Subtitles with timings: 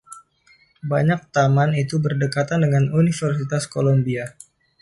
[0.91, 4.25] Banyak taman itu berdekatan dengan Universitas Columbia.